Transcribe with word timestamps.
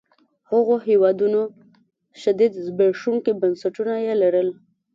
هغو 0.51 0.75
هېوادونو 0.87 1.41
شدید 2.21 2.53
زبېښونکي 2.65 3.31
بنسټونه 3.41 3.93
يې 4.05 4.13
لرل. 4.21 4.49